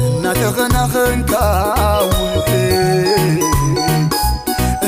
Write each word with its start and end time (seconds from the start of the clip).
እናተኸናኸንካ 0.00 1.32
ውት 2.10 2.50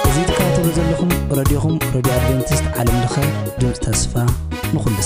እዙ 0.07 0.17
ትካተብ 0.31 0.67
ዘለኹም 0.79 1.13
ረድኹም 1.39 1.75
ረድዮ 1.95 2.09
ኣድቨንቲስት 2.19 2.65
ዓለምድኸ 2.79 3.15
ድምፅ 3.61 3.79
ተስፋ 3.87 4.15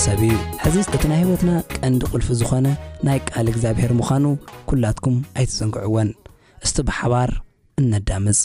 ሰብ 0.03 0.19
እዩ 0.25 0.33
ሕዚ 0.63 0.75
እቲ 0.95 1.03
ናይ 1.11 1.21
ህወትና 1.27 1.51
ቀንዲ 1.77 2.01
ቁልፊ 2.11 2.27
ዝኾነ 2.39 2.67
ናይ 3.07 3.19
ቃል 3.29 3.45
እግዚኣብሄር 3.51 3.91
ምዃኑ 3.99 4.25
ኲላትኩም 4.71 5.15
ኣይትፅንግዕዎን 5.39 6.09
እስቲ 6.65 6.77
ብሓባር 6.89 7.29
እነዳምፅ 7.81 8.39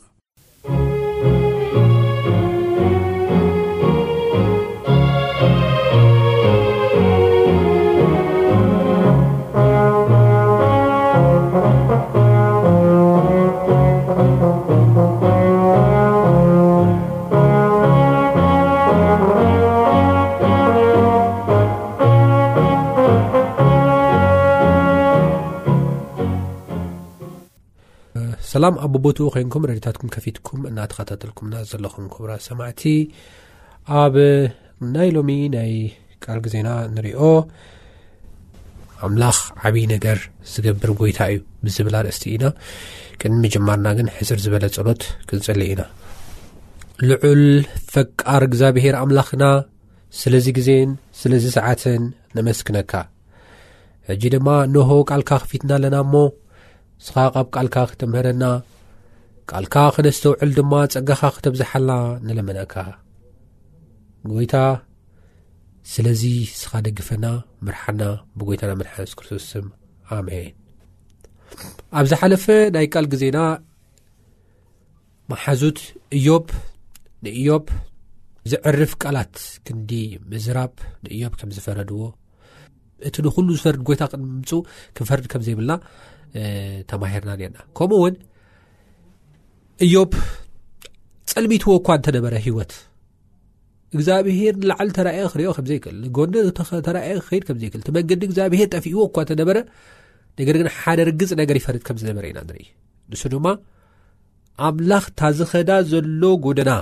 ሰላም 28.52 28.74
ኣቦቦትኡ 28.84 29.26
ኮይንኩም 29.34 29.66
ረድታትኩም 29.68 30.08
ከፊትኩም 30.14 30.60
እናተኸታተልኩምና 30.70 31.54
ዘለኹም 31.70 32.06
ክብራ 32.14 32.32
ሰማዕቲ 32.46 32.82
ኣብ 34.00 34.14
ናይ 34.94 35.08
ሎሚ 35.16 35.30
ናይ 35.54 35.72
ቃል 36.24 36.38
ግዜና 36.46 36.68
ንሪኦ 36.94 37.20
ኣምላኽ 39.06 39.38
ዓብዪ 39.66 39.84
ነገር 39.94 40.18
ዝገብር 40.54 40.90
ጎይታ 41.00 41.20
እዩ 41.32 41.38
ብዝብላ 41.66 41.96
ርእስቲ 42.06 42.24
ኢና 42.34 42.44
ቅን 43.20 43.32
ሚጀማርና 43.44 43.88
ግን 44.00 44.10
ሕዝር 44.16 44.38
ዝበለ 44.44 44.66
ፀሎት 44.76 45.02
ክንፅልእ 45.30 45.70
ኢና 45.72 45.84
ልዑል 47.08 47.42
ፈቃር 47.94 48.44
እግዚኣብሄር 48.48 48.96
ኣምላኽና 49.02 49.44
ስለዚ 50.22 50.46
ግዜን 50.60 50.92
ስለዚ 51.22 51.46
ሰዓትን 51.56 52.04
ንመስክነካ 52.36 52.92
ሕጂ 54.10 54.22
ድማ 54.36 54.48
ንሆ 54.74 54.90
ቃልካ 55.10 55.32
ክፊትና 55.44 55.72
ኣለና 55.78 55.96
ሞ 56.12 56.24
ንስኻ 57.02 57.16
ኣብ 57.38 57.46
ቃልካ 57.56 57.76
ክትምህረና 57.90 58.44
ቃልካ 59.50 59.74
ክነስተውዕል 59.94 60.50
ድማ 60.58 60.72
ፀጋኻ 60.92 61.20
ክተብዛሓና 61.36 61.90
ንለመነእካ 62.26 62.74
ጎይታ 64.32 64.54
ስለዚ 65.92 66.22
ስኻ 66.60 66.72
ደግፈና 66.86 67.26
ምርሓና 67.66 68.02
ብጎይታና 68.38 68.72
ምርሓስ 68.80 69.12
ክርስቶስስም 69.18 69.66
ኣመሀን 70.18 70.54
ኣብዝሓለፈ 71.98 72.44
ናይ 72.76 72.86
ቃል 72.94 73.06
ጊዜና 73.14 73.38
ማሓዙት 75.32 75.80
እዮብ 76.18 76.46
ንእዮብ 77.24 77.66
ዝዕርፍ 78.52 78.92
ቃላት 79.02 79.34
ክንዲ 79.66 79.90
ምዝራብ 80.30 80.74
ንእዮብ 81.04 81.34
ከም 81.40 81.50
ዝፈረድዎ 81.58 82.00
እቲ 83.08 83.16
ንኩሉ 83.26 83.48
ዝፈርድ 83.58 83.80
ጎይታ 83.88 84.02
ቅምፁ 84.12 84.54
ክንፈርድ 84.96 85.24
ከም 85.32 85.42
ዘይብልላ 85.46 85.72
ተማሂርና 86.90 87.30
ና 87.54 87.58
ከምኡእውን 87.78 88.14
እዮብ 89.84 90.12
ፀልሚትዎ 91.32 91.72
እኳ 91.80 91.88
እንተነበረ 91.98 92.34
ሂወት 92.46 92.72
እግዚኣብሄር 93.96 94.54
ንላዓል 94.60 94.90
ተራየ 94.96 95.24
ክሪኦ 95.32 95.50
ከምዘይክእል 95.58 95.98
ጎ 96.18 96.24
ተየ 96.34 96.44
ክከድከምዘይክእል 96.54 97.80
እቲ 97.84 97.88
መንገዲ 97.96 98.22
እግዚኣብሄር 98.28 98.68
ጠፊእዎ 98.76 99.00
እኳ 99.08 99.16
ተነበረ 99.30 99.58
ነገር 100.40 100.56
ግን 100.60 100.68
ሓደ 100.78 100.98
ርግፅ 101.08 101.30
ነገር 101.40 101.56
ይፈርጥ 101.60 101.82
ከም 101.88 101.96
ዝነበረ 102.02 102.24
ኢና 102.30 102.38
ንርኢ 102.48 102.64
ንሱ 103.12 103.22
ድማ 103.34 103.46
ኣምላኽ 104.68 105.04
ታዝኸዳ 105.20 105.70
ዘሎ 105.90 106.22
ጎደና 106.46 106.72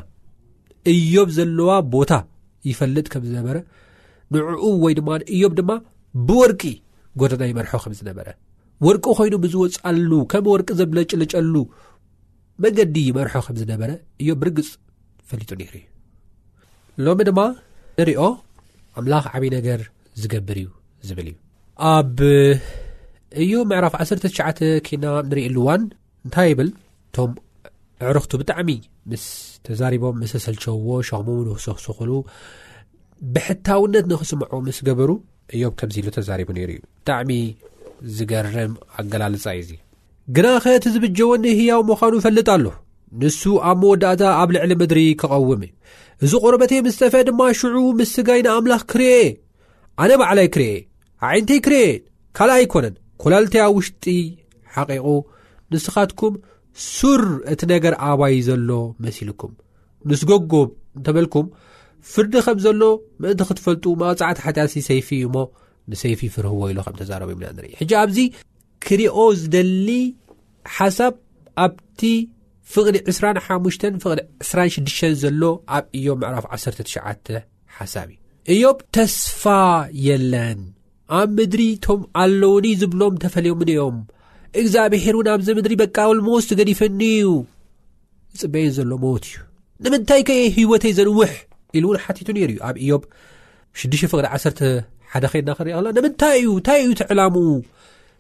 እዮብ 0.93 1.29
ዘለዋ 1.39 1.71
ቦታ 1.95 2.13
ይፈልጥ 2.71 3.07
ከም 3.13 3.25
ዝነበረ 3.31 3.59
ንዕኡ 4.35 4.65
ወይ 4.85 4.93
ድማእዮ 4.99 5.43
ድማ 5.59 5.71
ብወርቂ 6.29 6.63
ጎዳና 7.21 7.43
ይመርሖ 7.51 7.73
ከም 7.83 7.93
ዝነበረ 7.99 8.29
ወርቂ 8.87 9.05
ኮይኑ 9.19 9.35
ብዝወፅሉ 9.45 10.11
ከም 10.33 10.45
ወርቂ 10.53 10.69
ዘብለ 10.81 10.99
ጭለጨሉ 11.13 11.55
መገዲ 12.65 12.97
ይመርሖ 13.11 13.35
ከም 13.47 13.57
ዝነበረ 13.63 13.91
እዮም 14.23 14.39
ብርግፅ 14.43 14.69
ትፈሊጡ 15.21 15.51
ነሩ 15.61 15.75
እዩ 17.01 17.07
ሎሚ 17.09 17.21
ድማ 17.29 17.41
ንሪኦ 18.01 18.23
ኣምላኽ 19.01 19.25
ዓበይ 19.33 19.51
ነገር 19.59 19.81
ዝገብር 20.23 20.59
እዩ 20.63 20.69
ዝብል 21.09 21.27
እዩ 21.31 21.37
ኣብ 21.95 22.17
እዮ 23.43 23.51
መዕራፍ 23.71 23.95
1ትሸ 24.07 24.37
ኪና 24.87 25.05
ንርእሉዋን 25.29 25.83
እንታይ 26.25 26.49
ይብል 26.53 26.71
እቶም 27.11 27.31
ኣዕርክቱ 28.09 28.33
ብጣዕሚ 28.43 28.71
ምስ 29.11 29.25
ተዛሪቦም 29.67 30.17
መስሰልቸውዎ 30.23 30.89
ሸክሙ 31.11 31.37
ንውስኽ 31.49 31.77
ስኽሉ 31.87 32.11
ብሕታውነት 33.35 34.05
ንክስምዖ 34.13 34.53
ምስ 34.67 34.79
ገበሩ 34.89 35.11
እዮም 35.55 35.73
ከምዚ 35.79 35.97
ኢሉ 36.01 36.09
ተዛሪቡ 36.17 36.49
ነይሩ 36.57 36.69
እዩ 36.77 36.81
ብጣዕሚ 37.05 37.31
ዝገርም 38.17 38.73
ኣገላልጻ 39.01 39.45
እዙ 39.63 39.71
ግና 40.37 40.47
ኸ 40.63 40.75
ቲ 40.83 40.93
ዝብጀወንህያው 40.95 41.81
ምዃኑ 41.89 42.15
ፈልጥ 42.27 42.49
ኣሎ 42.57 42.67
ንሱ 43.21 43.43
ኣብ 43.71 43.77
መወዳእታ 43.83 44.23
ኣብ 44.41 44.49
ልዕሊ 44.55 44.73
ምድሪ 44.83 45.01
ክቐውም 45.21 45.63
እ 45.69 45.71
እዚ 46.25 46.33
ቆርበተ 46.45 46.73
ምስ 46.87 46.97
ተፍአ 47.01 47.23
ድማ 47.29 47.41
ሽዑ 47.61 47.77
ምስጋይ 48.01 48.41
ንኣምላኽ 48.47 48.83
ክርአ 48.93 49.09
ኣነ 50.03 50.11
ባዕላይ 50.21 50.49
ክርአ 50.55 50.69
ዓይንተይ 51.29 51.61
ክርኤ 51.67 51.83
ካልኣይ 52.39 52.59
ኣይኮነን 52.65 52.95
ኰላልትያ 53.25 53.63
ውሽጢ 53.77 54.05
ሓቂቑ 54.75 55.07
ንስኻትኩም 55.73 56.35
ሱር 56.95 57.23
እቲ 57.53 57.61
ነገር 57.75 57.95
ኣባይ 58.09 58.35
ዘሎ 58.49 58.71
መሲልኩም 59.05 59.53
ምስ 60.11 60.21
ገጎብ 60.31 60.69
እንተበልኩም 60.97 61.47
ፍርዲ 62.13 62.35
ከም 62.47 62.59
ዘሎ 62.65 62.83
ምእንቲ 63.23 63.43
ክትፈልጡ 63.49 63.85
መቕፃዕቲ 64.03 64.39
ሓትያሲ 64.47 64.75
ሰይፊ 64.89 65.09
እዩ 65.19 65.25
ሞ 65.35 65.39
ንሰይፊ 65.93 66.21
ፍርህዎ 66.35 66.61
ኢሉ 66.73 66.79
ከም 66.87 66.95
ተዛረቡ 67.01 67.29
ምና 67.39 67.47
ንርኢኢ 67.57 67.73
ሕጂ 67.81 67.93
ኣብዚ 68.03 68.19
ክሪኦ 68.85 69.19
ዝደሊ 69.41 69.89
ሓሳብ 70.77 71.15
ኣብቲ 71.65 72.01
ፍቕዲ 72.73 72.97
2ሓ 73.11 73.47
ፍቕዲ 74.05 74.21
26 74.53 74.99
ዘሎ 75.23 75.43
ኣብ 75.77 75.85
እዮም 75.99 76.19
መዕራፍ 76.23 76.45
19ዓ 76.55 77.39
ሓሳብ 77.79 78.09
እዩ 78.15 78.19
እዮም 78.63 78.79
ተስፋ 78.97 79.43
የለን 80.07 80.61
ኣብ 81.21 81.29
ምድሪ 81.39 81.63
ቶም 81.85 82.01
ኣለውኒ 82.23 82.67
ዝብሎም 82.81 83.15
ተፈለዮምን 83.25 83.71
ዮም 83.79 83.97
እግዚኣብሔር 84.61 85.15
እውን 85.19 85.29
ኣብዚ 85.35 85.49
ምድሪ 85.59 85.75
በቃዊልሞወስ 85.83 86.49
ገዲፈኒ 86.61 87.01
እዩ 87.19 87.29
ይፅበይን 88.37 88.73
ዘሎ 88.79 88.91
ሞዎት 89.05 89.25
እዩ 89.31 89.37
ንምንታይ 89.85 90.23
ከየ 90.29 90.43
ህወተይ 90.57 90.93
ዘንውሕ 90.99 91.33
ኢሉ 91.79 91.85
እውን 91.89 91.99
ሓቲቱ 92.05 92.29
ነይሩ 92.37 92.49
እዩ 92.55 92.61
ኣብ 92.69 92.75
እዮብ 92.85 93.03
6ፍቅሪ 93.83 94.25
1 94.39 94.65
ሓደ 95.13 95.25
ከድና 95.33 95.51
ክሪእ 95.59 95.75
ና 95.87 95.89
ንምንታይ 95.97 96.37
እዩ 96.43 96.49
እንታይ 96.61 96.81
እዩ 96.85 96.91
ትዕላምኡ 97.01 97.47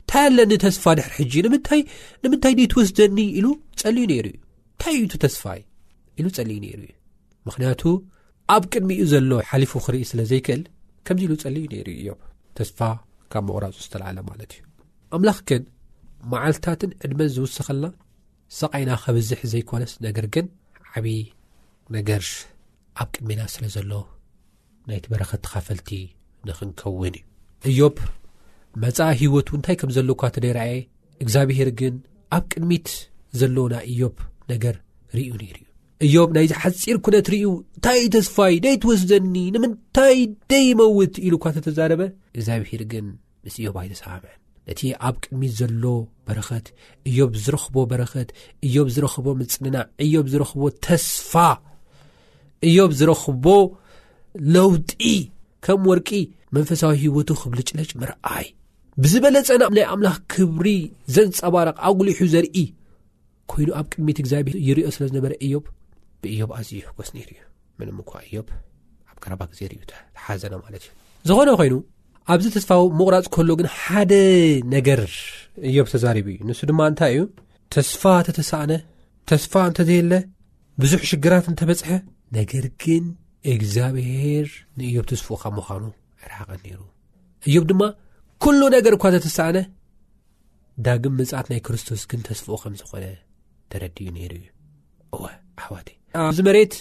እንታይ 0.02 0.22
ያለኒ 0.26 0.52
ተስፋ 0.64 0.84
ድሕር 0.98 1.12
ሕጂ 1.18 1.32
ንምንታይ 1.46 2.54
ደትወስደኒ 2.60 3.18
ኢሉ 3.38 3.46
ፀልዩ 3.82 4.02
ይሩ 4.18 4.26
እዩ 4.30 4.36
እንታዩቱ 4.74 5.12
ተስፋ 5.24 5.42
ኢሉ 6.20 6.26
ፀሊዩ 6.36 6.56
ነሩ 6.64 6.82
እዩ 6.86 6.92
ምክንያቱ 7.48 7.82
ኣብ 8.54 8.62
ቅድሚእኡ 8.72 9.02
ዘሎ 9.12 9.30
ሓሊፉ 9.50 9.72
ክርኢ 9.86 10.00
ስለ 10.10 10.20
ዘይክእል 10.30 10.62
ከምዚ 11.08 11.24
ኢሉ 11.28 11.34
ፀሊዩ 11.44 11.64
ነሩ 11.74 11.86
ዩ 11.96 12.00
እዮ 12.02 12.08
ተስፋ 12.58 12.78
ካብ 13.32 13.44
መቁራፁ 13.48 13.74
ዝተላዓለ 13.84 14.18
ማለት 14.30 14.50
እዩ 14.56 14.62
ኣምላኽ 15.16 15.38
ግን 15.50 15.62
መዓልትታትን 16.32 16.90
ዕድመ 17.06 17.20
ዝውሰኸልና 17.34 17.86
ሰቓይና 18.60 18.90
ከብዝሕ 19.04 19.40
ዘይኮነስ 19.52 19.92
ነገር 20.06 20.26
ግን 20.36 20.46
ዓብይ 20.96 21.20
ነገር 21.96 22.22
ኣብ 23.02 23.08
ቅድሚና 23.16 23.40
ስለ 23.54 23.64
ዘሎ 23.76 23.90
ናይቲ 24.90 25.04
በረኸት 25.12 25.40
ተካፈልቲ 25.46 25.90
ንክንከውን 26.48 27.14
እዩ 27.18 27.24
እዮብ 27.70 27.96
መፃ 28.82 28.98
ሂወትንታይ 29.20 29.76
ከም 29.80 29.90
ዘሎካ 29.96 30.22
ደይረኣየ 30.44 30.74
እግዚኣብሄር 31.24 31.70
ግን 31.80 31.94
ኣብ 32.36 32.44
ቅድሚት 32.52 32.88
ዘለዎና 33.40 33.74
እዮብ 33.92 34.16
ነገር 34.52 34.74
ርእዩ 35.18 35.30
ነሩ 35.40 35.56
እዩ 35.60 35.66
እዮብ 36.06 36.28
ናይዚ 36.36 36.52
ሓፂር 36.62 36.98
ኩነት 37.06 37.26
ርእዩ 37.34 37.46
እንታይ 37.76 38.02
ተስፋይ 38.16 38.54
ደይ 38.64 38.76
ትወስዘኒ 38.82 39.34
ንምንታይ 39.54 40.18
ደይ 40.52 40.66
መውት 40.80 41.16
ኢሉኳ 41.28 41.44
ተ 41.56 41.64
ተዛረበ 41.66 42.02
እግዚኣብሄር 42.36 42.82
ግን 42.92 43.06
ምስ 43.46 43.54
እዮብ 43.62 43.76
ኣይተሰባምዐን 43.80 44.38
ነቲ 44.68 44.80
ኣብ 45.08 45.14
ቅድሚት 45.24 45.52
ዘሎ 45.60 45.84
በረኸት 46.28 46.66
እዮብ 47.10 47.32
ዝረኽቦ 47.44 47.76
በረኸት 47.90 48.30
እዮብ 48.68 48.88
ዝረኽቦ 48.96 49.26
ምፅንና 49.42 49.76
እዮብ 50.06 50.26
ዝረኽቦ 50.34 50.62
ተስፋ 50.86 51.32
እዮብ 52.68 52.90
ዝረክቦ 52.98 53.46
ለውጢ 54.54 55.02
ከም 55.64 55.80
ወርቂ 55.90 56.10
መንፈሳዊ 56.56 56.94
ሂወቱ 57.04 57.28
ክብል 57.40 57.58
ጭለጭ 57.68 57.90
ምርኣይ 58.00 58.46
ብዝበለፀ 59.02 59.48
ናብ 59.62 59.72
ናይ 59.76 59.84
ኣምላኽ 59.92 60.16
ክብሪ 60.32 60.66
ዘንፀባረቕ 61.14 61.76
ኣጉሊሑ 61.88 62.18
ዘርኢ 62.34 62.56
ኮይኑ 63.50 63.68
ኣብ 63.78 63.86
ቅድሚት 63.92 64.18
እግዚኣብሔር 64.22 64.56
ይርኦ 64.66 64.88
ስለ 64.96 65.02
ዝነበረ 65.10 65.32
እዮብ 65.46 65.64
ብእዮብ 66.22 66.50
ኣዝዩ 66.58 66.80
ህጎስ 66.88 67.08
ነይሩ 67.16 67.28
እዩ 67.36 67.40
ምንምኳ 67.78 68.10
እዮብ 68.28 68.48
ኣብ 69.10 69.16
ቀረባ 69.24 69.42
ግዜ 69.52 69.60
ዩ 69.78 69.82
ተሓዘነ 69.92 70.54
ማለት 70.64 70.82
እዩ 70.86 70.90
ዝኾነ 71.30 71.50
ኮይኑ 71.60 71.74
ኣብዚ 72.32 72.44
ተስፋዊ 72.56 72.82
ምቑራፅ 72.98 73.26
ከሎ 73.34 73.50
ግን 73.60 73.68
ሓደ 73.80 74.12
ነገር 74.74 75.00
እዮብ 75.68 75.86
ተዛሪቡ 75.92 76.26
እዩ 76.34 76.38
ንሱ 76.48 76.60
ድማ 76.70 76.80
እንታይ 76.90 77.12
እዩ 77.16 77.22
ተስፋ 77.76 78.02
እተተሳእነ 78.22 78.72
ተስፋ 79.30 79.52
እንተዘየለ 79.70 80.12
ብዙሕ 80.82 81.00
ሽግራት 81.12 81.46
እንተበፅሐ 81.52 81.90
ነገር 82.38 82.64
ግን 82.82 83.04
እግዚኣብሄር 83.52 84.48
ንእዮብ 84.80 85.04
ተስፍኡ 85.10 85.34
ካብ 85.42 85.54
ምዃኑ 85.58 85.84
ዕረሃቀት 86.24 86.60
ነይሩ 86.64 86.80
እዮብ 87.48 87.64
ድማ 87.70 87.82
ኩሉ 88.44 88.60
ነገር 88.76 88.92
እኳ 88.96 89.04
ተተሰኣነ 89.14 89.58
ዳግም 90.86 91.14
ምጻእት 91.20 91.46
ናይ 91.52 91.60
ክርስቶስ 91.66 92.02
ግን 92.10 92.20
ተስፍኡ 92.28 92.54
ከም 92.62 92.74
ዝኾነ 92.80 93.06
ተረዲዩ 93.72 94.08
ነይሩ 94.18 94.32
እዩ 94.40 94.46
እወ 95.14 95.22
ኣሕዋቴ 95.60 95.88
ኣብዚ 96.26 96.38
መሬት 96.48 96.74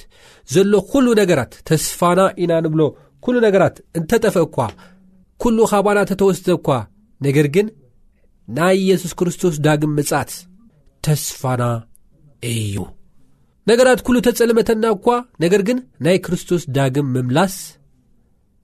ዘሎ 0.53 0.71
ኩሉ 0.91 1.07
ነገራት 1.21 1.51
ተስፋና 1.69 2.19
ኢና 2.43 2.51
ንብሎ 2.65 2.81
ኩሉ 3.25 3.35
ነገራት 3.47 3.75
እንተጠፍአ 3.99 4.45
ኳ 4.55 4.69
ኩሉ 5.43 5.57
ኻባና 5.73 5.99
ተተወስዘኳ 6.11 6.69
ነገር 7.27 7.47
ግን 7.57 7.67
ናይ 8.59 8.77
የሱስ 8.91 9.13
ክርስቶስ 9.21 9.55
ዳግም 9.67 9.91
ምጻት 9.99 10.31
ተስፋና 11.07 11.63
እዩ 12.51 12.75
ነገራት 13.69 13.99
ኩሉ 14.05 14.17
ተጸለመተና 14.27 14.85
እኳ 14.97 15.07
ነገር 15.43 15.61
ግን 15.67 15.77
ናይ 16.05 16.17
ክርስቶስ 16.25 16.61
ዳግም 16.77 17.07
ምምላስ 17.15 17.55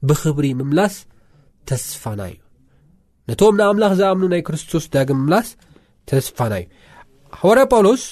ብክብሪ 0.10 0.48
ምምላስ 0.60 0.96
ተስፋና 1.70 2.22
እዩ 2.32 2.40
ነቶም 3.30 3.56
ንኣምላኽ 3.60 3.94
ዝኣምኑ 4.00 4.26
ናይ 4.34 4.42
ክርስቶስ 4.48 4.86
ዳግም 4.96 5.20
ምምላስ 5.24 5.48
ተስፋና 6.12 6.54
እዩ 6.62 6.68
ሃዋርያ 7.40 7.64
ጳውሎስ 7.74 8.04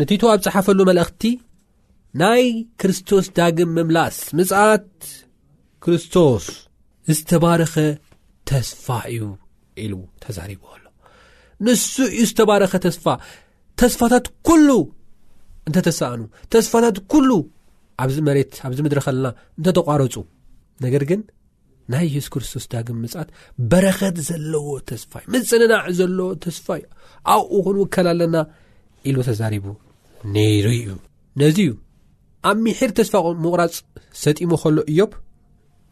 ነቲቶ 0.00 0.22
ኣብ 0.32 0.40
ፀሓፈሉ 0.46 0.78
መልእኽቲ 0.90 1.22
ናይ 2.22 2.44
ክርስቶስ 2.80 3.26
ዳግም 3.38 3.70
ምምላስ 3.76 4.16
ምጽኣት 4.38 4.90
ክርስቶስ 5.86 6.46
ዝተባረኸ 7.16 7.74
ተስፋ 8.50 8.86
እዩ 9.14 9.22
ኢሉ 9.84 9.94
ተዛሪቡ 10.22 10.62
ኣሎ 10.74 10.84
ንሱ 11.66 11.92
እዩ 12.14 12.22
ዝተባረኸ 12.30 12.72
ተስፋ 12.86 13.04
ተስፋታት 13.82 14.26
ኩሉ 14.46 14.68
እንተተሰኣኑ 15.68 16.22
ተስፋታት 16.54 16.96
ኩሉ 17.12 17.30
ኣብዚ 18.02 18.16
መሬት 18.28 18.52
ኣብዚ 18.66 18.78
ምድሪ 18.86 19.00
ከለና 19.06 19.26
እንተተቋረፁ 19.58 20.14
ነገር 20.84 21.02
ግን 21.10 21.20
ናይ 21.92 22.06
የሱ 22.14 22.26
ክርስቶስ 22.34 22.64
ዳግም 22.72 22.96
ምፅት 23.04 23.28
በረከት 23.70 24.16
ዘለዎ 24.28 24.66
ተስፋ 24.90 25.12
እ 25.24 25.28
ምፅንናዕ 25.34 25.84
ዘለዎ 25.98 26.28
ተስፋ 26.44 26.66
እዩ 26.78 26.84
ኣብኡ 27.34 27.56
ኹን 27.66 27.76
ውከል 27.82 28.06
ኣለና 28.12 28.36
ኢሉ 29.10 29.16
ተዛሪቡ 29.28 29.66
ነይሩ 30.34 30.66
እዩ 30.78 30.88
ነዚ 31.42 31.56
እዩ 31.66 31.72
ኣብ 32.50 32.58
ሚሕር 32.66 32.90
ተስፋቁ 32.98 33.26
ምቁራፅ 33.44 33.76
ሰጢሙ 34.24 34.50
ከሎ 34.64 34.78
እዮብ 34.92 35.12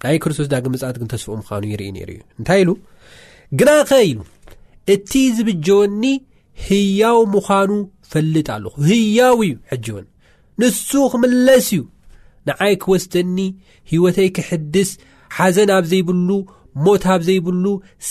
ናይ 0.04 0.16
ክርስቶስ 0.24 0.48
ዳግም 0.52 0.72
መፅት 0.74 0.96
ግን 1.02 1.08
ተስፍኡ 1.14 1.32
ምዃኑ 1.42 1.62
ይርኢ 1.72 1.88
ነይሩ 1.96 2.10
እዩ 2.16 2.20
እንታይ 2.40 2.60
ኢሉ 2.64 2.70
ግናኸ 3.60 3.90
እዩ 4.06 4.16
እቲ 4.94 5.12
ዝብጀወኒ 5.36 6.02
ህያው 6.66 7.18
ምዃኑ 7.34 7.70
ፈልጥ 8.12 8.46
ኣለኹ 8.56 8.74
ህያው 8.88 9.36
እዩ 9.46 9.50
ሕጂ 9.70 9.86
እውን 9.92 10.06
ንሱ 10.60 10.90
ክምለስ 11.12 11.68
እዩ 11.76 11.82
ንዓይ 12.48 12.74
ክወስደኒ 12.82 13.38
ህወተይ 13.92 14.28
ክሕድስ 14.36 14.90
ሓዘን 15.36 15.70
ኣብ 15.76 15.84
ዘይብሉ 15.92 16.30
ሞት 16.84 17.04
ኣብ 17.14 17.20
ዘይብሉ 17.28 17.64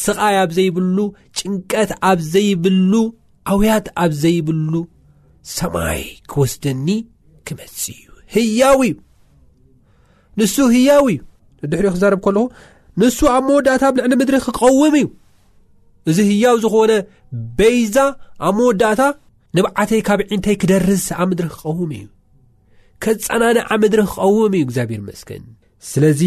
ስቓይ 0.04 0.36
ኣብ 0.44 0.52
ዘይብሉ 0.58 0.98
ጭንቀት 1.38 1.92
ኣብ 2.10 2.20
ዘይብሉ 2.34 2.94
ኣውያት 3.54 3.88
ኣብ 4.04 4.12
ዘይብሉ 4.24 4.74
ሰማይ 5.56 6.02
ክወስደኒ 6.32 6.88
ክመፅእ 7.48 7.98
እዩ 8.04 8.06
ህያው 8.36 8.80
እዩ 8.88 8.94
ንሱ 10.40 10.56
ህያው 10.76 11.06
እዩ 11.12 11.20
ድሕሪኦ 11.72 11.92
ክዛርብ 11.96 12.20
ከልኹ 12.26 12.44
ንሱ 13.02 13.20
ኣብ 13.36 13.44
መወዳእታ 13.50 13.84
ብልዕሊ 13.96 14.14
ምድሪ 14.22 14.36
ክቀውም 14.48 14.96
እዩ 15.02 15.08
እዚ 16.12 16.18
ህያው 16.32 16.56
ዝኾነ 16.64 16.92
በይዛ 17.60 17.96
ኣብ 18.48 18.54
መወዳእታ 18.58 19.02
ንብዓተይ 19.56 20.02
ካብ 20.08 20.20
ዒንተይ 20.32 20.56
ክደርስ 20.62 21.06
ኣ 21.20 21.26
ምድሪ 21.30 21.48
ክቀውም 21.54 21.92
እዩ 21.98 22.06
ከፃናኒ 23.04 23.58
ዓ 23.72 23.76
ምድሪ 23.84 24.02
ክቀውም 24.12 24.54
እዩ 24.58 24.64
እግዚኣብሔር 24.68 25.02
መስክን 25.10 25.44
ስለዚ 25.90 26.22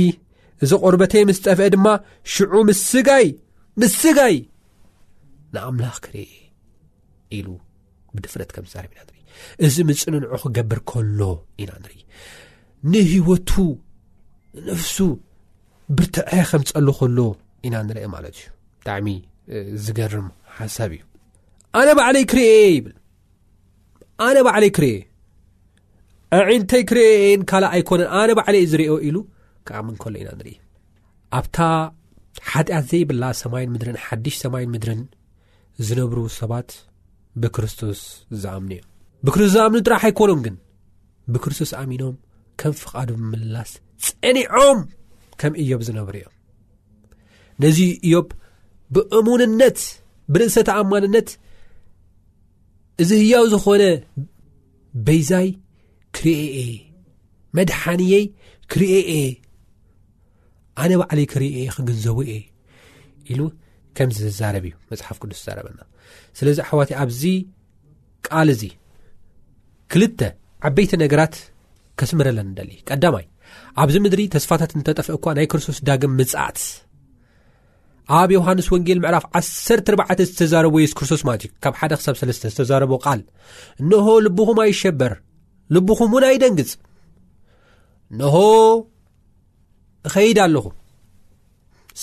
እዚ 0.64 0.70
ቆርበተይ 0.84 1.22
ምስ 1.28 1.38
ጠፍአ 1.44 1.66
ድማ 1.74 1.86
ሽዑ 2.34 2.52
ምስጋይ 2.68 3.28
ምስጋይ 3.80 4.36
ንኣምላኽ 5.54 5.96
ክርኤ 6.04 6.24
ኢሉ 7.38 7.48
ብድፍረት 8.14 8.50
ከምዝዛርብ 8.56 8.90
ኢና 8.94 9.02
ንርኢ 9.08 9.18
እዚ 9.66 9.76
ምፅንንዑ 9.88 10.32
ክገብር 10.44 10.80
ከሎ 10.90 11.20
ኢና 11.62 11.70
ንርኢ 11.82 11.96
ንሂወቱ 12.92 13.50
ነፍሱ 14.68 14.96
ብርትአይ 15.98 16.42
ከምፀሉ 16.52 16.88
ከሎ 17.00 17.18
ኢና 17.66 17.74
ንርአ 17.88 18.00
ማለት 18.16 18.38
እዩ 18.40 18.48
ብጣዕሚ 18.80 19.06
ዝገርም 19.84 20.28
ሓሳብ 20.60 20.90
እዩ 20.96 21.02
ኣነ 21.80 21.88
ባዕለይ 22.00 22.24
ክርኤ 22.30 22.50
ይብል 22.76 22.94
ኣነ 24.26 24.38
ባዕለይ 24.46 24.70
ክርኤ 24.76 24.90
ኣዒንተይ 26.38 26.82
ክርኤን 26.90 27.40
ካልእ 27.50 27.70
ኣይኮነን 27.74 28.08
ኣነ 28.20 28.30
ባዕለዩ 28.38 28.64
ዝርኦ 28.72 28.94
ኢሉ 29.08 29.16
ከዓምን 29.66 29.96
ከሎ 30.02 30.14
ኢና 30.20 30.28
ንርኢ 30.38 30.54
ኣብታ 31.38 31.56
ሓጢኣት 32.50 32.84
ዘይብላ 32.90 33.22
ሰማይን 33.42 33.70
ምድርን 33.74 33.96
ሓድሽ 34.04 34.34
ሰማይን 34.44 34.70
ምድርን 34.74 35.00
ዝነብሩ 35.86 36.18
ሰባት 36.38 36.68
ብክርስቶስ 37.42 38.00
ዝኣምኒ 38.42 38.72
እዮም 38.80 38.88
ብክርስቶስ 39.26 39.52
ዝኣምኑ 39.56 39.78
ጥራሕ 39.86 40.02
ኣይኮኖም 40.08 40.40
ግን 40.46 40.56
ብክርስቶስ 41.32 41.72
ኣሚኖም 41.82 42.14
ከም 42.60 42.74
ፍቓዱ 42.82 43.10
ምላስ 43.30 43.70
ፀኒዖም 44.08 44.78
ከም 45.40 45.54
እዮብ 45.62 45.80
ዝነብሩ 45.88 46.14
እዮም 46.20 46.30
ነዚ 47.64 47.78
እዮብ 48.08 48.28
ብእሙንነት 48.96 49.78
ብርእሰተ 50.34 50.68
ኣማንነት 50.80 51.28
እዚ 53.02 53.10
ህያው 53.22 53.44
ዝኾነ 53.52 53.82
በይዛይ 55.06 55.48
ክርአ 56.16 56.40
እ 56.62 56.66
መድሓንየይ 57.56 58.24
ክርእእ 58.72 59.36
ኣነ 60.82 60.92
ባዕለይ 61.00 61.26
ክርእየ 61.32 61.58
ክግንዘቡ 61.76 62.18
እየ 62.26 62.34
ኢሉ 63.32 63.40
ከምዚ 63.96 64.18
ዝዛረብ 64.26 64.64
እዩ 64.70 64.74
መፅሓፍ 64.90 65.16
ቅዱስ 65.22 65.38
ዝዛረበና 65.42 65.80
ስለዚ 66.38 66.58
ኣሕዋት 66.66 66.90
ኣብዚ 67.04 67.22
ቃል 68.26 68.48
እዚ 68.56 68.62
ክልተ 69.92 70.20
ዓበይቲ 70.68 70.92
ነገራት 71.04 71.34
ከስምረለን 72.00 72.48
ደሊ 72.58 72.70
ቀዳማይ 72.88 73.26
ኣብዚ 73.82 73.94
ምድሪ 74.04 74.20
ተስፋታት 74.34 74.72
እንተጠፍአ 74.78 75.12
እኳ 75.18 75.24
ናይ 75.38 75.46
ክርስቶስ 75.52 75.78
ዳግም 75.88 76.12
ምፃእት 76.18 76.58
ኣብ 78.16 78.30
ዮሃንስ 78.36 78.66
ወንጌል 78.74 78.98
ምዕራፍ 79.04 79.24
ዓ 79.38 79.40
4ተ 79.46 80.20
ዝተዛረበ 80.28 80.76
የሱስ 80.82 80.94
ክርስቶስ 80.98 81.22
ማጂክ 81.28 81.50
ካብ 81.64 81.74
ሓደ 81.80 81.92
ሳብ 82.04 82.16
ሰለስተ 82.20 82.42
ዝተዛረቦ 82.52 82.92
ቃል 83.06 83.20
እንሆ 83.82 84.06
ልብኹም 84.26 84.58
ኣይሸብር 84.64 85.12
ልብኹም 85.76 86.12
እውን 86.14 86.24
ኣይደንግፅ 86.30 86.70
እንሆ 88.14 88.36
እኸይድ 90.08 90.38
ኣለኹ 90.46 90.64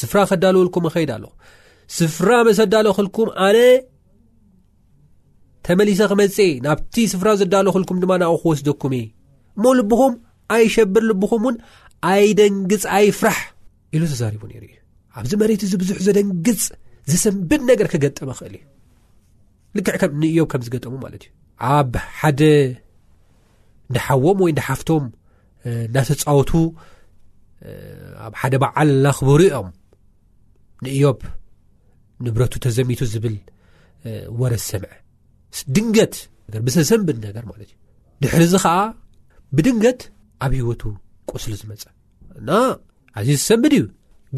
ስፍራ 0.01 0.17
ከዳልወልኩም 0.29 0.87
ኸይድ 0.95 1.11
ኣለኹ 1.15 1.31
ስፍራ 1.97 2.29
መሰዳሎ 2.47 2.85
ክልኩም 2.99 3.27
ኣነ 3.47 3.57
ተመሊሰ 5.67 5.99
ክመፅ 6.11 6.37
ናብቲ 6.65 6.95
ስፍራ 7.13 7.27
ዘዳሎ 7.41 7.65
ክልኩም 7.75 7.99
ድማ 8.03 8.13
ናብኡ 8.23 8.37
ክወስደኩም 8.43 8.93
እሞ 9.57 9.63
ልብኹም 9.79 10.13
ኣይሸብር 10.57 11.03
ልቡኹም 11.11 11.43
እውን 11.47 11.57
ኣይደንግፅ 12.13 12.83
ኣይፍራሕ 12.99 13.39
ኢሉ 13.95 14.03
ተዛሪቡ 14.13 14.41
ነይሩ 14.51 14.63
እዩ 14.67 14.75
ኣብዚ 15.19 15.33
መሬት 15.41 15.61
እዚ 15.65 15.73
ብዙሕ 15.81 15.97
ዘደንግፅ 16.05 16.61
ዘሰንብድ 17.11 17.61
ነገር 17.71 17.87
ክገጥመ 17.93 18.29
ክእል 18.39 18.53
እዩ 18.59 18.63
ልክዕ 19.77 19.95
ከም 20.01 20.11
ንእዮብ 20.23 20.47
ከም 20.51 20.61
ዝገጠሙ 20.65 20.93
ማለት 21.05 21.21
እዩ 21.25 21.31
ኣብ 21.75 21.91
ሓደ 22.19 22.41
እንዳሓወም 23.89 24.37
ወይ 24.43 24.51
እንዳሓፍቶም 24.53 25.03
እዳተፃወቱ 25.87 26.51
ኣብ 28.25 28.33
ሓደ 28.41 28.53
በዓል 28.63 28.89
ናኽብሩ 29.05 29.39
እኦም 29.51 29.69
ንእዮብ 30.85 31.19
ንብረቱ 32.25 32.53
ተዘሚቱ 32.65 33.01
ዝብል 33.13 33.37
ወረዝ 34.41 34.63
ሰምዐ 34.71 34.91
ድንገት 35.75 36.15
ብሰሰንብድ 36.65 37.17
ነገር 37.27 37.43
ማለት 37.53 37.67
እዩ 37.71 37.75
ድሕርዚ 38.23 38.53
ከዓ 38.63 38.75
ብድንገት 39.55 40.01
ኣብ 40.45 40.51
ሂወቱ 40.61 40.81
ቁስሉ 41.29 41.53
ዝመፀ 41.61 41.83
ና 42.47 42.59
ኣዝዩ 43.19 43.35
ዝሰንብድ 43.41 43.73
እዩ 43.77 43.83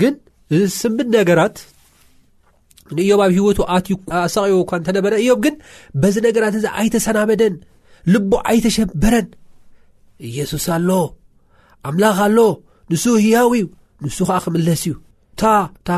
ግን 0.01 0.15
እዚ 0.55 0.63
ስምብድ 0.81 1.07
ነገራት 1.17 1.55
ንእዮም 2.97 3.21
ኣብ 3.25 3.31
ሂይወቱ 3.37 3.59
ኣሳቂዎ 4.25 4.57
እኳ 4.65 4.71
እንተነበረ 4.79 5.13
እዮም 5.21 5.39
ግን 5.45 5.55
በዚ 6.01 6.15
ነገራት 6.27 6.53
እዚ 6.59 6.65
ኣይተሰናበደን 6.81 7.55
ልቦ 8.13 8.31
ኣይተሸበረን 8.51 9.27
ኢየሱስ 10.29 10.65
ኣሎ 10.75 10.89
ኣምላኽ 11.89 12.17
ኣሎ 12.27 12.39
ንሱ 12.91 13.03
ህያው 13.25 13.49
እዩ 13.57 13.65
ንሱ 14.05 14.17
ከዓ 14.29 14.37
ክምለስ 14.45 14.83
እዩ 14.87 14.93
ታ 15.41 15.43
ታ 15.87 15.97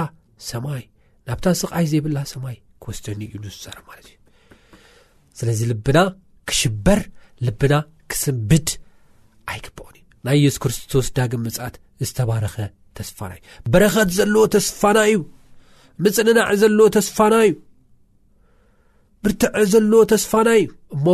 ሰማይ 0.50 0.82
ናብታ 1.28 1.45
ስቃይ 1.62 1.86
ዘይብላ 1.91 2.17
ሰማይ 2.34 2.58
ክወስተኒ 2.84 3.19
እዩ 3.30 3.36
ንስዛር 3.45 3.78
ማለት 3.89 4.08
እዩ 4.12 4.17
ስለዚ 5.41 5.60
ልብና 5.73 5.97
ክሽበር 6.52 7.00
ልብና 7.47 7.73
ክስምብድ 8.13 8.69
ኣይክብቕን 9.54 9.95
እዩ 10.00 10.06
ናይ 10.28 10.38
ኢየሱስ 10.43 10.60
ክርስቶስ 10.65 11.08
ዳግም 11.19 11.43
መፅእት 11.47 11.76
ዝተባረኸ 12.08 12.56
ተስፋና 12.99 13.33
እዩ 13.39 13.45
በረኸት 13.73 14.09
ዘለዎ 14.17 14.43
ተስፋና 14.55 14.97
እዩ 15.09 15.17
ምፅንናዕ 16.05 16.47
ዘለዎ 16.62 16.85
ተስፋና 16.97 17.35
እዩ 17.47 17.53
ብርትዐ 19.23 19.55
ዘለዎ 19.73 20.01
ተስፋና 20.13 20.49
እዩ 20.59 20.67
እሞ 20.95 21.05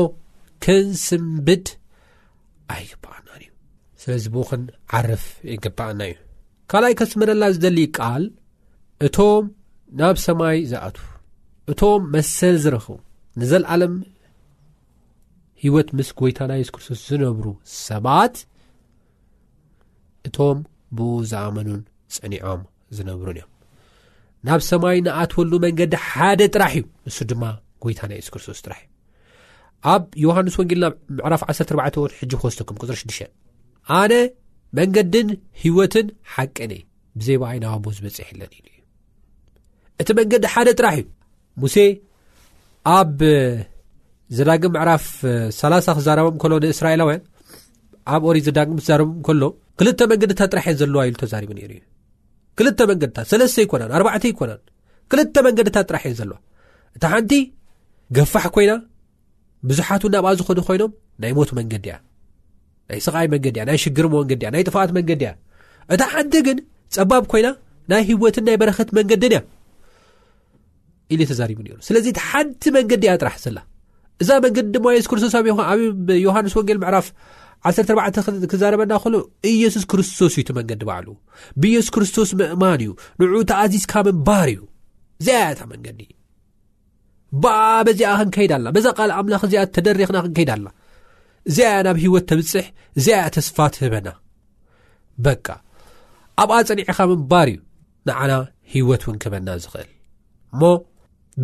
ክን 0.63 0.87
ስምብድ 1.05 1.65
ኣይግባኣናን 2.75 3.41
እዩ 3.43 3.51
ስለዚቦኸን 4.03 4.63
ዓርፍ 4.99 5.25
ይግባኣና 5.53 6.01
እዩ 6.09 6.15
ካልኣይ 6.71 6.93
ከስመዳላ 6.99 7.43
ዝደሊ 7.55 7.79
ቃል 7.99 8.23
እቶም 9.07 9.45
ናብ 10.01 10.17
ሰማይ 10.27 10.57
ዝኣት 10.71 10.97
እቶም 11.71 12.01
መሰል 12.13 12.55
ዝረኽቡ 12.63 12.91
ንዘለዓለም 13.39 13.93
ሂወት 15.63 15.89
ምስ 15.97 16.09
ጎይታ 16.19 16.39
ና 16.49 16.53
የሱ 16.59 16.71
ክርስቶስ 16.75 16.99
ዝነብሩ 17.09 17.45
ሰባት 17.87 18.35
እቶም 20.27 20.57
ብ 20.97 21.10
ዝኣመኑን 21.31 21.81
ፅዕኒዖም 22.15 22.62
ዝነብሩን 22.97 23.38
እዮም 23.39 23.51
ናብ 24.47 24.62
ሰማይ 24.69 24.97
ንኣትወሉ 25.05 25.51
መንገዲ 25.65 25.93
ሓደ 26.10 26.39
ጥራሕ 26.55 26.73
እዩ 26.79 26.84
ንሱ 27.08 27.17
ድማ 27.29 27.43
ጎይታ 27.84 28.01
ናይ 28.12 28.19
ሱ 28.25 28.29
ክርስቶስ 28.36 28.60
ጥራሕ 28.65 28.79
እዩ 28.84 28.88
ኣብ 29.93 30.03
ዮሃንስ 30.25 30.55
ወንጌል 30.62 30.79
ናብ 30.86 30.93
ምዕራፍ 31.17 31.41
14 31.47 31.99
ን 32.05 32.12
ሕጂ 32.19 32.31
ክወስተኩም 32.41 32.77
ቅፅሪ 32.81 32.97
6 33.17 33.21
ኣነ 34.01 34.13
መንገድን 34.79 35.27
ሂወትን 35.63 36.08
ሓቅን 36.34 36.71
እ 36.77 36.81
ብዘይ 37.19 37.38
ባ 37.41 37.53
ይናዊ 37.58 37.75
ቦ 37.84 37.93
ዝበፅሕ 37.97 38.29
ለን 38.39 38.51
ኢሉ 38.60 38.65
እዩ 38.75 38.81
እቲ 40.01 40.08
መንገዲ 40.19 40.45
ሓደ 40.53 40.67
ጥራሕ 40.79 40.95
እዩ 41.01 41.05
ሙሴ 41.63 41.75
ኣብ 42.95 43.19
ዘዳግም 44.38 44.71
ምዕራፍ 44.75 45.05
3ላ0 45.60 45.91
ክዛረቦም 45.99 46.38
ከሎ 46.41 46.53
ንእስራኤላውያን 46.63 47.23
ኣብ 48.13 48.21
ኦሪ 48.29 48.38
ዘዳቅም 48.47 48.75
ክዛረቡም 48.81 49.17
ከሎ 49.27 49.43
ክልተ 49.79 49.99
መንገድታት 50.11 50.49
ጥራሕ 50.53 50.65
እየ 50.69 50.77
ዘለዋ 50.81 50.99
ኢሉ 51.07 51.15
ተዛሪቡ 51.23 51.49
ሩ 51.57 51.67
ዩ 51.75 51.79
ክል 52.57 52.67
መንገድታት 52.91 53.25
3ለተ 53.31 53.57
ይኮና 53.65 53.83
ኣዕተ 54.11 54.23
ይኮናን 54.31 54.61
ክልተ 55.11 55.35
መንገድታት 55.47 55.85
ጥራሕ 55.89 56.03
እዩ 56.09 56.13
ዘለዋ 56.19 56.38
እቲ 56.97 57.03
ሓንቲ 57.13 57.33
ገፋሕ 58.17 58.45
ኮይና 58.55 58.73
ብዙሓት 59.69 60.03
ናብኣ 60.13 60.29
ዝኾዱ 60.39 60.59
ኮይኖም 60.67 60.91
ናይ 61.21 61.31
ሞት 61.38 61.51
መንገዲ 61.59 61.85
እያ 61.91 61.95
ናይ 62.89 62.99
ሰቃይ 63.07 63.27
መንገዲእያ 63.33 63.63
ናይ 63.69 63.77
ሽግር 63.83 64.05
መንገዲእያ 64.15 64.49
ናይ 64.55 64.63
ጥፋኣት 64.69 64.91
መንገዲ 64.97 65.21
እያ 65.27 65.33
እቲ 65.93 66.01
ሓንቲ 66.13 66.33
ግን 66.47 66.57
ፀባብ 66.95 67.23
ኮይና 67.31 67.47
ናይ 67.91 68.01
ሂወትን 68.09 68.43
ናይ 68.49 68.57
በረክት 68.61 68.89
መንገድን 68.97 69.33
እያ 69.35 69.41
ኢሉ 71.13 71.21
እ 71.25 71.27
ተዛሪቡ 71.31 71.57
ሩ 71.67 71.75
ስለዚ 71.88 72.05
እቲ 72.13 72.19
ሓንቲ 72.29 72.63
መንገዲ 72.77 73.03
እያ 73.09 73.15
ጥራሕ 73.21 73.35
ዘላ 73.47 73.59
እዛ 74.23 74.29
መንገዲ 74.45 74.65
ድማ 74.75 74.88
የስ 74.95 75.07
ክርስቶስ 75.11 75.33
ኣብ 75.39 75.47
ዮሃንስ 76.27 76.53
ወንጌል 76.57 76.77
ምዕራፍ 76.83 77.07
1ተ 77.69 77.89
4 78.04 78.47
ክዛረበና 78.51 78.93
ኸሎ 79.04 79.15
ኢየሱስ 79.51 79.84
ክርስቶስ 79.91 80.34
እዩ 80.38 80.43
ቱ 80.47 80.54
መንገዲ 80.58 80.82
ባዕሉ 80.89 81.08
ብኢየሱስ 81.62 81.89
ክርስቶስ 81.95 82.30
ምእማን 82.39 82.82
እዩ 82.84 82.91
ንዑ 83.30 83.39
ተኣዚዝካ 83.51 83.93
ምምባር 84.08 84.47
እዩ 84.54 84.60
እዚኣያ 85.23 85.49
ታ 85.60 85.65
መንገዲ 85.71 85.99
በኣ 87.43 87.58
በዚኣ 87.88 88.12
ክንከይዳ 88.19 88.51
ኣና 88.60 88.67
በዛ 88.75 88.86
ቓልእ 88.99 89.15
ኣምላኽ 89.21 89.41
እዚኣ 89.47 89.63
ተደሪኽና 89.78 90.17
ክንከይዳ 90.25 90.51
ኣላ 90.58 90.67
እዚኣያ 91.51 91.78
ናብ 91.88 91.97
ሂይወት 92.04 92.25
ተብፅሕ 92.32 92.67
እዚያ 92.99 93.15
ተስፋት 93.38 93.75
ህበና 93.84 94.08
በቃ 95.28 95.45
ኣብኣ 96.43 96.60
ጸኒዕኻ 96.69 96.97
ምምባር 97.13 97.49
እዩ 97.54 97.60
ንዓና 98.10 98.34
ሂወት 98.75 99.04
እውን 99.08 99.17
ክህበና 99.23 99.49
ዝኽእል 99.63 99.89
እሞ 100.54 100.62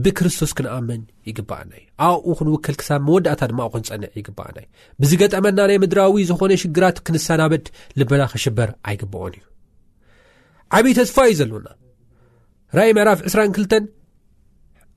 ብክርስቶስ 0.03 0.51
ክንኣምን 0.57 1.01
ይግባኣና 1.29 1.71
ዩ 1.79 1.83
ኣብኡ 2.07 2.33
ክንውክል 2.39 2.75
ክሳብ 2.81 3.01
መወዳእታ 3.07 3.41
ድማ 3.51 3.59
ኣብኡ 3.67 3.73
ክንፀንዕ 3.77 4.09
ይግባኣና 4.19 4.57
ዩ 4.63 4.67
ብዚገጠመና 5.01 5.59
ናይ 5.69 5.77
ምድራዊ 5.83 6.17
ዝኾነ 6.29 6.51
ሽግራት 6.63 6.97
ክንሰናበድ 7.07 7.65
ልበና 8.01 8.23
ክሽበር 8.33 8.69
ኣይግብኦን 8.91 9.33
እዩ 9.39 9.43
ዓብዪ 10.77 10.93
ተስፋ 10.99 11.17
እዩ 11.29 11.35
ዘለውና 11.41 11.67
ራእይ 12.79 12.93
ምዕራፍ 12.97 13.19
2ራ2ልተን 13.31 13.85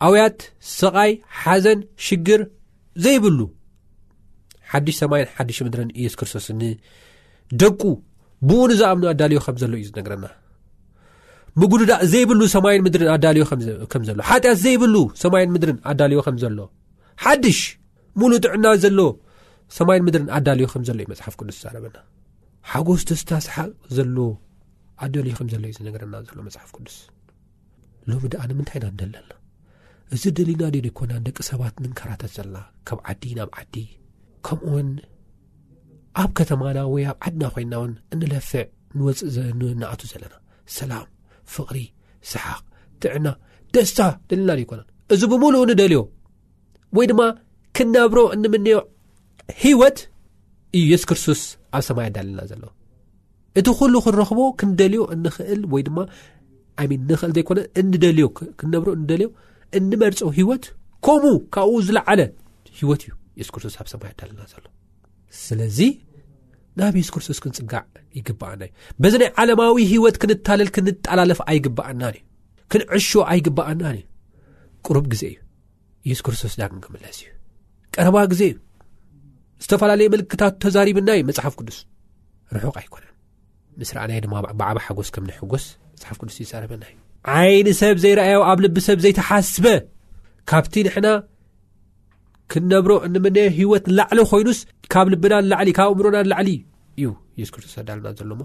ኣውያት 0.08 0.38
ስቓይ 0.76 1.12
ሓዘን 1.42 1.80
ሽግር 2.06 2.40
ዘይብሉ 3.04 3.38
ሓድሽ 4.72 4.96
ሰማይን 5.02 5.28
ሓድሽ 5.36 5.58
ምድረን 5.66 5.90
ኢየሱ 5.98 6.14
ክርስቶስኒደቁ 6.20 7.82
ብእኡን 8.48 8.72
ዝኣምኑ 8.80 9.04
ኣዳልዩ 9.14 9.38
ከም 9.46 9.56
ዘሎው 9.62 9.78
እዩ 9.80 9.84
ዝነግረና 9.90 10.24
ምጉሉዳ 11.60 11.92
ዘይብሉ 12.12 12.40
ሰማይን 12.54 12.82
ምድርን 12.86 13.08
ኣዳልዮ 13.14 13.42
ከምዘሎ 13.92 14.16
ሓጢኣት 14.28 14.58
ዘይብሉ 14.62 14.94
ሰማይን 15.22 15.50
ምድርን 15.54 15.78
ኣዳልዮ 15.90 16.18
ከም 16.26 16.36
ዘሎ 16.42 16.58
ሓድሽ 17.24 17.60
ሙሉ 18.20 18.32
ጥዕና 18.44 18.66
ዘሎ 18.84 19.00
ሰማይን 19.78 20.02
ምድርን 20.06 20.28
ኣዳልዮ 20.38 20.64
ከም 20.72 20.82
ዘሎ 20.88 20.98
እዩ 21.04 21.08
መፅሓፍ 21.12 21.34
ቅዱስ 21.40 21.58
ዛረበና 21.64 21.96
ሓጎስተስታስሓቅ 22.72 23.70
ዘሎ 23.98 24.16
ኣዳልዩ 25.06 25.32
ከምዘሎ 25.38 25.64
እዩ 25.70 25.74
ዝነገረና 25.78 26.14
ዘሎ 26.28 26.38
መፅሓፍ 26.48 26.68
ቅዱስ 26.76 26.96
ሎሚ 28.10 28.24
ድኣነ 28.34 28.50
ምንታይ 28.58 28.78
ና 28.82 28.86
ንደለና 28.96 29.30
እዚ 30.14 30.22
ደሊና 30.38 30.62
ድ 30.74 30.76
ይኮና 30.90 31.12
ንደቂ 31.22 31.38
ሰባት 31.52 31.74
ምንከራተት 31.82 32.30
ዘለላ 32.36 32.56
ካብ 32.88 32.98
ዓዲ 33.10 33.22
ናብ 33.38 33.50
ዓዲ 33.60 33.74
ከምኡውን 34.46 34.88
ኣብ 36.22 36.30
ከተማና 36.38 36.78
ወይ 36.94 37.04
ኣብ 37.12 37.16
ዓድና 37.26 37.44
ኮይና 37.54 37.74
እውን 37.80 37.92
እንለፍዕ 38.14 38.66
ንወፅእ 38.98 39.50
ንኣቱ 39.80 40.00
ዘለና 40.12 40.34
ሰላም 40.78 41.06
ፍቕሪ 41.52 41.78
ስሓቅ 42.30 42.62
ጥዕና 43.02 43.28
ደስታ 43.74 44.00
ደልና 44.30 44.50
ዶ 44.58 44.60
ይኮና 44.64 44.80
እዚ 45.14 45.22
ብምሉእ 45.32 45.64
ንደልዮ 45.70 45.98
ወይ 46.96 47.06
ድማ 47.10 47.20
ክንነብሮ 47.76 48.18
እንምንዮ 48.34 48.74
ሂወት 49.62 49.98
እዩየሱ 50.78 51.04
ክርስቶስ 51.10 51.40
ኣብ 51.76 51.82
ሰማይ 51.88 52.08
ዳልና 52.16 52.38
ዘሎ 52.52 52.64
እቲ 53.60 53.66
ኩሉ 53.80 53.94
ክንረኽቦ 54.04 54.40
ክንደልዮ 54.60 55.02
እንኽእል 55.14 55.60
ወይ 55.72 55.82
ድማ 55.88 55.98
ዓሚን 56.82 57.02
ንክእል 57.10 57.32
ዘይኮነ 57.36 57.58
እደዮ 57.80 58.28
ክነብሮ 58.60 58.88
ደልዮ 59.10 59.28
እንመርፆ 59.78 60.20
ሂወት 60.38 60.64
ከምኡ 61.06 61.34
ካብኡ 61.56 61.76
ዝለዓለ 61.88 62.20
ሂወት 62.78 63.02
እዩ 63.06 63.12
የሱ 63.40 63.48
ክርስቶስ 63.56 63.76
ኣብ 63.82 63.88
ሰማያ 63.94 64.10
ዳለና 64.20 64.42
ዘሎ 64.54 64.64
ስለዚ 65.44 65.78
ናብ 66.80 66.94
የሱ 66.98 67.10
ክርስቶስ 67.14 67.38
ክንፅጋዕ 67.42 67.82
ይግባኣና 68.18 68.62
እዩ 68.68 68.72
በዚ 69.02 69.14
ናይ 69.22 69.28
ዓለማዊ 69.40 69.72
ሂወት 69.92 70.16
ክንታለል 70.22 70.68
ክንጠላለፍ 70.76 71.40
ኣይግበኣናን 71.50 72.14
እዩ 72.18 72.24
ክንዕሾ 72.72 73.10
ኣይግበኣናን 73.32 73.96
እዩ 73.98 74.04
ቅሩብ 74.86 75.04
ግዜ 75.12 75.22
እዩ 75.34 75.38
የሱስ 76.10 76.22
ክርስቶስ 76.26 76.54
ዳቅን 76.60 76.80
ክምለስ 76.86 77.18
እዩ 77.22 77.28
ቀረባ 77.96 78.16
ግዜ 78.32 78.42
እዩ 78.52 78.56
ዝተፈላለየ 79.64 80.10
ምልክታት 80.14 80.54
ተዛሪብና 80.64 81.10
እዩ 81.18 81.24
መፅሓፍ 81.30 81.54
ቅዱስ 81.60 81.78
ርሑቅ 82.56 82.76
ኣይኮነን 82.82 83.10
ምስ 83.80 83.90
ረአናይ 83.96 84.20
ድማ 84.24 84.34
በዕባ 84.46 84.62
ሓጎስ 84.86 85.08
ከም 85.14 85.28
ሕጎስ 85.38 85.66
መፅሓፍ 85.94 86.18
ቅዱስ 86.22 86.36
ይዛርበና 86.42 86.82
እዩ 86.92 86.98
ዓይን 87.36 87.68
ሰብ 87.82 87.96
ዘይረኣየ 88.06 88.36
ኣብ 88.50 88.58
ልቢሰብ 88.64 88.98
ዘይተሓስበ 89.04 89.66
ካብቲ 90.50 90.74
ንሕና 90.88 91.06
ክነብሮ 92.54 92.92
እም 93.06 93.14
ሂወት 93.58 93.84
ንላዕሊ 93.92 94.18
ኮይኑስ 94.32 94.58
ካብ 94.92 95.06
ልብና 95.12 95.34
ላዕካብ 95.50 95.90
እምሮና 95.94 96.16
ላዕሊ 96.32 96.48
እዩብሱስስቶስእዮም 96.98 98.42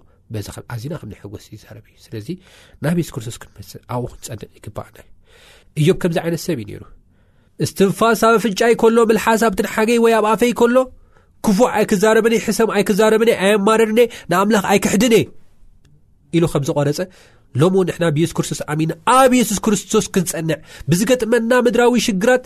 ከምዚ 6.02 6.20
ዓይነት 6.26 6.42
ሰብ 6.48 6.60
ዩ 6.76 6.82
ስትንፋ 7.70 8.00
ሳብ 8.22 8.34
ፍንጫይ 8.44 8.74
ከሎ 8.82 8.98
ልሓሳብትን 9.16 9.68
ሓገይ 9.74 9.98
ወይ 10.04 10.14
ኣብ 10.18 10.26
ኣፈይይ 10.34 10.54
ከሎ 10.60 10.78
ክፉዕ 11.46 11.68
ኣይክዛረበ 11.80 12.26
ሕሰም 12.46 12.70
ኣይክረብ 12.76 13.22
ኣይማርድ 13.48 13.90
ንኣምላኽ 14.32 14.64
ኣይክሕድን 14.72 15.14
የ 15.18 15.20
ኢሉ 16.38 16.44
ከምዝቆረፀ 16.54 16.98
ሎምውን 17.62 17.90
ና 18.04 18.10
ብየሱስ 18.16 18.34
ክርስቶስ 18.40 18.62
ሚና 18.80 18.92
ኣብ 19.18 19.32
የሱስ 19.40 19.60
ክርስቶስ 19.66 20.08
ክንፀንዕ 20.18 20.58
ብዚገጥመና 20.92 21.52
ምድራዊ 21.66 21.94
ሽግራት 22.08 22.44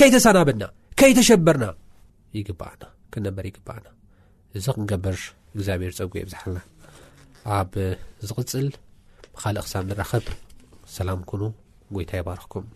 ከይተሳናበድና 0.00 0.64
ከይተሸበርና 1.00 1.66
ይግባኣና 2.38 2.82
ክንነበር 3.12 3.44
ይግባኣና 3.50 3.86
እዚ 4.58 4.66
ክንገበር 4.76 5.16
እግዚኣብሔር 5.56 5.94
ፀጉ 5.98 6.12
ይብዛሓና 6.22 6.58
ኣብ 7.58 7.72
ዝቕፅል 8.28 8.68
ብኻልእ 9.36 9.64
ክሳብ 9.66 9.84
ንራኸብ 9.92 10.26
ሰላም 10.96 11.22
ኩኑ 11.30 11.42
ጎይታ 11.96 12.10
ይባርኽኩም 12.20 12.66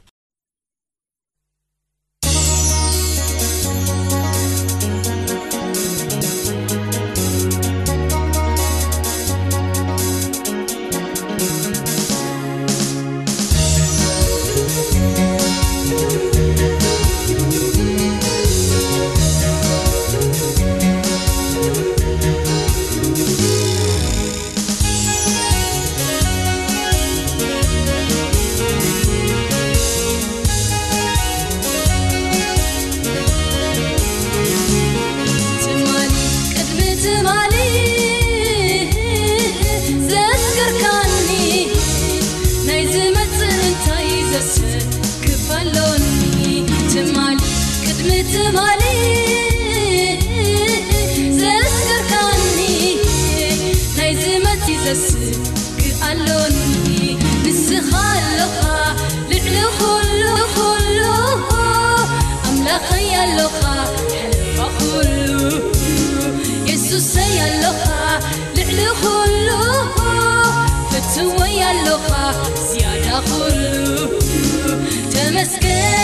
سب 75.44 76.00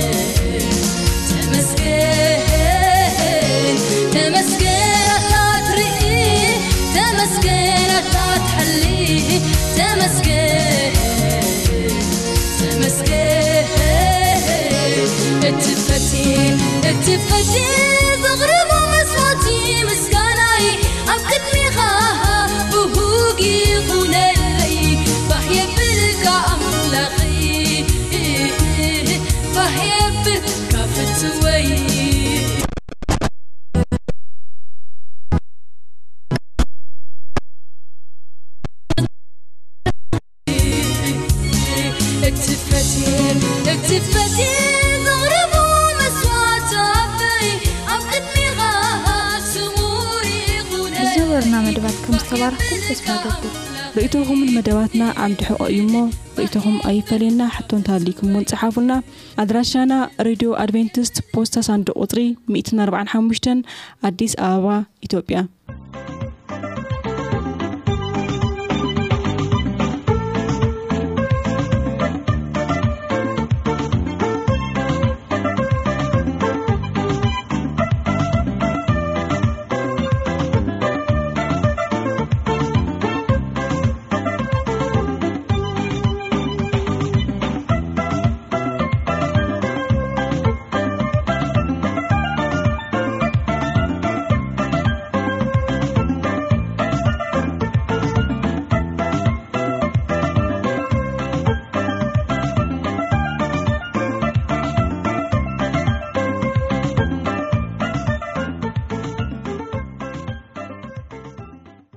ኹም 56.64 56.77
ኣይፈልየና 56.90 57.43
ሕቶ 57.55 57.71
ንተልኩም 57.81 58.29
ን 58.35 58.38
ፅሓፍና 58.51 58.93
ኣድራሻና 59.43 59.93
ሬድዮ 60.29 60.51
ኣድቨንቲስት 60.64 61.17
ፖስታ 61.33 61.64
ሳንዶ 61.69 61.87
ቁፅሪ 62.03 62.23
145ሙ 62.59 63.59
ኣዲስ 64.11 64.35
ኣበባ 64.51 64.67
ኢትዮ 65.09 65.21
ያ 65.37 65.47